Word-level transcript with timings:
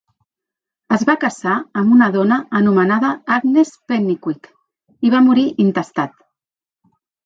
Es 0.95 1.03
va 1.09 1.15
casar 1.23 1.57
amb 1.83 1.93
una 1.97 2.07
dona 2.17 2.41
anomenada 2.61 3.13
Agnes 3.37 3.75
Pennycuick 3.93 4.53
i 5.09 5.17
va 5.19 5.25
morir 5.31 5.49
intestat. 5.71 6.23